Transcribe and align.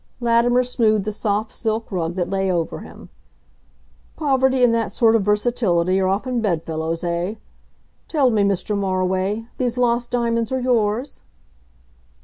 Latimer 0.19 0.63
smoothed 0.63 1.05
the 1.05 1.11
soft 1.11 1.51
silk 1.51 1.91
rug 1.91 2.15
that 2.15 2.27
lay 2.31 2.51
over 2.51 2.79
him. 2.79 3.09
"Poverty 4.15 4.63
and 4.63 4.73
that 4.73 4.91
sort 4.91 5.15
of 5.15 5.21
versatility 5.23 5.99
are 5.99 6.07
often 6.07 6.41
bedfellows, 6.41 7.03
eh?... 7.03 7.35
Tell 8.07 8.31
me, 8.31 8.41
Mr. 8.41 8.75
Moriway, 8.75 9.45
these 9.59 9.77
lost 9.77 10.09
diamonds 10.09 10.51
are 10.51 10.59
yours?" 10.61 11.21